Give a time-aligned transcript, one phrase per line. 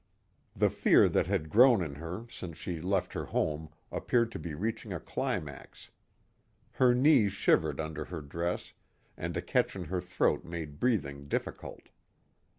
[0.55, 4.55] The fear that had grown in her since she left her home appeared to be
[4.55, 5.91] reaching a climax.
[6.71, 8.73] Her knees shivered under her dress
[9.15, 11.89] and a catch in her throat made breathing difficult.